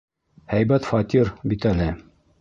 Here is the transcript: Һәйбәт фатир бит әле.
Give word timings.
Һәйбәт 0.53 0.89
фатир 0.93 1.33
бит 1.53 1.69
әле. 1.73 1.91